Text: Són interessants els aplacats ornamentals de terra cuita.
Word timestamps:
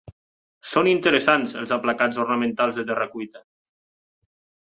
Són 0.69 0.87
interessants 0.93 1.53
els 1.59 1.73
aplacats 1.75 2.19
ornamentals 2.25 2.81
de 2.81 2.87
terra 2.89 3.09
cuita. 3.17 3.45